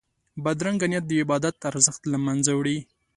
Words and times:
بدرنګه 0.43 0.87
نیت 0.91 1.05
د 1.07 1.11
عبادت 1.21 1.55
ارزښت 1.69 2.01
له 2.11 2.17
منځه 2.25 2.51
وړي 2.55 2.77